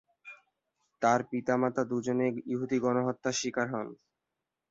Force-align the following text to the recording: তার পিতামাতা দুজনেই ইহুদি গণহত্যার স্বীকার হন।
তার 1.01 1.19
পিতামাতা 1.29 1.81
দুজনেই 1.91 2.33
ইহুদি 2.53 2.77
গণহত্যার 2.79 3.37
স্বীকার 3.39 3.67
হন। 3.73 3.87